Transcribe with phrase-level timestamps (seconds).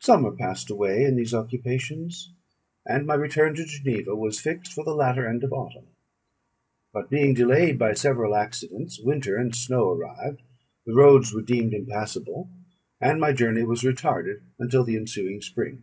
[0.00, 2.32] Summer passed away in these occupations,
[2.84, 5.86] and my return to Geneva was fixed for the latter end of autumn;
[6.92, 10.42] but being delayed by several accidents, winter and snow arrived,
[10.86, 12.50] the roads were deemed impassable,
[13.00, 15.80] and my journey was retarded until the ensuing spring.